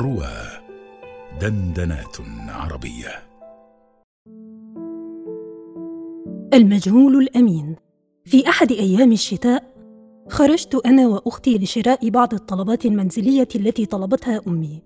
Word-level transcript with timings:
روى 0.00 0.32
دندنات 1.40 2.16
عربية. 2.48 3.08
المجهول 6.54 7.16
الأمين. 7.16 7.76
في 8.24 8.48
أحد 8.48 8.72
أيام 8.72 9.12
الشتاء 9.12 9.74
خرجت 10.28 10.74
أنا 10.86 11.08
وأختي 11.08 11.58
لشراء 11.58 12.10
بعض 12.10 12.34
الطلبات 12.34 12.86
المنزلية 12.86 13.48
التي 13.54 13.86
طلبتها 13.86 14.40
أمي. 14.46 14.82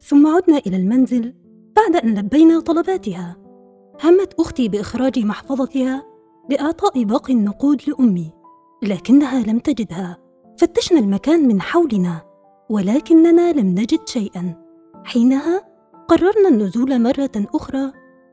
ثم 0.00 0.26
عدنا 0.26 0.58
إلى 0.58 0.76
المنزل 0.76 1.34
بعد 1.76 2.04
أن 2.04 2.18
لبينا 2.18 2.60
طلباتها. 2.60 3.36
همت 4.04 4.34
أختي 4.40 4.68
بإخراج 4.68 5.18
محفظتها 5.18 6.02
لإعطاء 6.50 7.04
باقي 7.04 7.32
النقود 7.32 7.82
لأمي 7.88 8.32
لكنها 8.82 9.42
لم 9.42 9.58
تجدها. 9.58 10.18
فتشنا 10.58 10.98
المكان 10.98 11.48
من 11.48 11.60
حولنا. 11.60 12.27
ولكننا 12.70 13.52
لم 13.52 13.66
نجد 13.66 14.00
شيئا. 14.06 14.54
حينها 15.04 15.68
قررنا 16.08 16.48
النزول 16.48 17.02
مرة 17.02 17.30
أخرى 17.36 17.92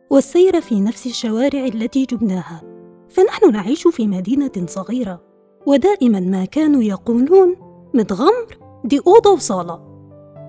والسير 0.09 0.62
في 0.62 0.81
نفس 0.81 1.05
الشوارع 1.05 1.66
التي 1.66 2.05
جبناها. 2.05 2.62
فنحن 3.09 3.52
نعيش 3.52 3.88
في 3.88 4.07
مدينة 4.07 4.52
صغيرة 4.66 5.21
ودائما 5.66 6.20
ما 6.20 6.45
كانوا 6.45 6.84
يقولون 6.84 7.55
متغمر 7.93 8.57
دي 8.85 8.99
أوضة 9.07 9.31
وصالة. 9.31 9.79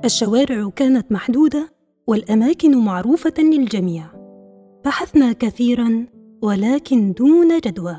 الشوارع 0.05 0.69
كانت 0.77 1.13
محدودة 1.13 1.73
والأماكن 2.07 2.79
معروفة 2.79 3.35
للجميع. 3.39 4.07
بحثنا 4.85 5.33
كثيرا 5.33 6.07
ولكن 6.43 7.13
دون 7.13 7.59
جدوى. 7.59 7.97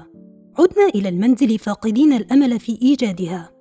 عدنا 0.60 0.88
إلى 0.96 1.10
المنزل 1.10 1.60
فاقدين 1.60 2.14
الأمل 2.14 2.60
في 2.60 2.80
إيجادها. 2.82 3.57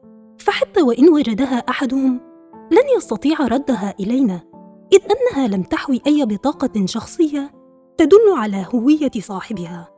فحتى 0.77 0.89
وإن 0.89 1.09
وجدها 1.09 1.57
أحدهم 1.57 2.21
لن 2.71 2.97
يستطيع 2.97 3.47
ردها 3.47 3.95
إلينا 4.01 4.41
إذ 4.93 4.99
أنها 5.03 5.49
لم 5.49 5.63
تحوي 5.63 6.01
أي 6.07 6.25
بطاقة 6.25 6.87
شخصية 6.87 7.51
تدل 7.99 8.33
على 8.37 8.67
هوية 8.75 9.11
صاحبها. 9.19 9.89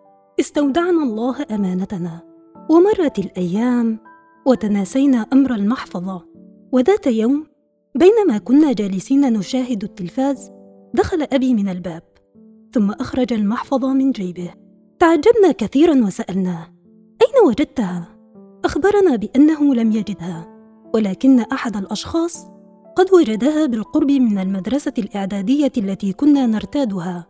استودعنا 0.40 1.02
الله 1.02 1.46
أمانتنا. 1.50 2.20
ومرت 2.70 3.18
الأيام 3.18 3.98
وتناسينا 4.46 5.26
أمر 5.32 5.54
المحفظة. 5.54 6.24
وذات 6.72 7.06
يوم 7.06 7.46
بينما 7.94 8.38
كنا 8.38 8.72
جالسين 8.72 9.32
نشاهد 9.32 9.84
التلفاز 9.84 10.50
دخل 10.94 11.26
أبي 11.32 11.54
من 11.54 11.68
الباب 11.68 12.02
ثم 12.72 12.90
أخرج 12.90 13.32
المحفظة 13.32 13.92
من 13.92 14.10
جيبه. 14.10 14.50
تعجبنا 14.98 15.52
كثيرا 15.58 16.04
وسألناه 16.04 16.66
أين 17.22 17.48
وجدتها؟ 17.48 18.18
أخبرنا 18.64 19.16
بأنه 19.16 19.74
لم 19.74 19.92
يجدها. 19.92 20.57
ولكن 20.94 21.40
أحد 21.40 21.76
الأشخاص 21.76 22.46
قد 22.96 23.12
وجدها 23.12 23.66
بالقرب 23.66 24.10
من 24.10 24.38
المدرسة 24.38 24.92
الإعدادية 24.98 25.72
التي 25.78 26.12
كنا 26.12 26.46
نرتادها 26.46 27.26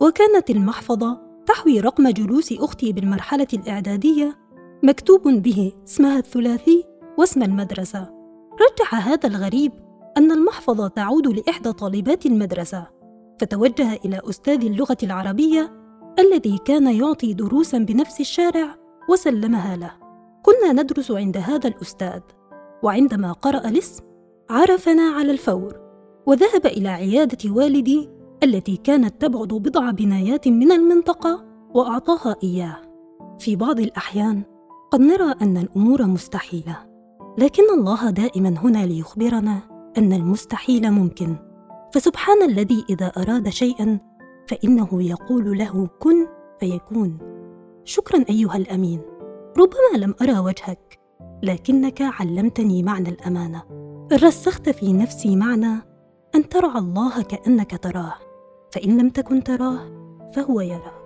وكانت 0.00 0.50
المحفظة 0.50 1.20
تحوي 1.46 1.80
رقم 1.80 2.08
جلوس 2.08 2.52
أختي 2.52 2.92
بالمرحلة 2.92 3.46
الإعدادية 3.54 4.38
مكتوب 4.82 5.28
به 5.28 5.72
اسمها 5.88 6.18
الثلاثي 6.18 6.84
واسم 7.18 7.42
المدرسة. 7.42 8.10
رجح 8.60 9.08
هذا 9.08 9.28
الغريب 9.28 9.72
أن 10.16 10.32
المحفظة 10.32 10.88
تعود 10.88 11.26
لإحدى 11.26 11.72
طالبات 11.72 12.26
المدرسة 12.26 12.86
فتوجه 13.40 13.94
إلى 14.04 14.20
أستاذ 14.24 14.64
اللغة 14.64 14.96
العربية 15.02 15.72
الذي 16.18 16.58
كان 16.58 16.86
يعطي 16.86 17.34
دروسا 17.34 17.78
بنفس 17.78 18.20
الشارع 18.20 18.76
وسلمها 19.10 19.76
له. 19.76 19.92
كنا 20.42 20.82
ندرس 20.82 21.10
عند 21.10 21.36
هذا 21.36 21.68
الأستاذ. 21.68 22.20
وعندما 22.82 23.32
قرأ 23.32 23.68
الاسم 23.68 24.04
عرفنا 24.50 25.02
على 25.02 25.32
الفور 25.32 25.80
وذهب 26.26 26.66
إلى 26.66 26.88
عيادة 26.88 27.50
والدي 27.50 28.08
التي 28.42 28.76
كانت 28.76 29.22
تبعد 29.22 29.48
بضع 29.48 29.90
بنايات 29.90 30.48
من 30.48 30.72
المنطقة 30.72 31.44
وأعطاها 31.74 32.36
إياه. 32.42 32.76
في 33.38 33.56
بعض 33.56 33.80
الأحيان 33.80 34.42
قد 34.90 35.00
نرى 35.00 35.34
أن 35.42 35.56
الأمور 35.56 36.06
مستحيلة 36.06 36.76
لكن 37.38 37.62
الله 37.74 38.10
دائما 38.10 38.48
هنا 38.48 38.86
ليخبرنا 38.86 39.58
أن 39.98 40.12
المستحيل 40.12 40.90
ممكن. 40.90 41.36
فسبحان 41.94 42.42
الذي 42.42 42.84
إذا 42.90 43.06
أراد 43.06 43.48
شيئا 43.48 44.00
فإنه 44.48 44.88
يقول 45.02 45.58
له 45.58 45.88
كن 45.98 46.26
فيكون. 46.60 47.18
شكرا 47.84 48.24
أيها 48.30 48.56
الأمين. 48.56 49.00
ربما 49.58 50.04
لم 50.04 50.14
أرى 50.22 50.38
وجهك. 50.38 50.99
لكنك 51.42 52.02
علمتني 52.02 52.82
معنى 52.82 53.08
الأمانة. 53.08 53.62
رسخت 54.12 54.68
في 54.68 54.92
نفسي 54.92 55.36
معنى 55.36 55.82
أن 56.34 56.48
ترعى 56.48 56.78
الله 56.78 57.22
كأنك 57.22 57.76
تراه. 57.82 58.14
فإن 58.72 59.00
لم 59.00 59.10
تكن 59.10 59.42
تراه 59.42 59.78
فهو 60.34 60.60
يراك 60.60 60.99